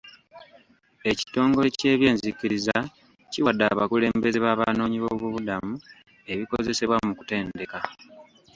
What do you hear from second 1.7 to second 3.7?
ky'ebyenzikiriza kiwadde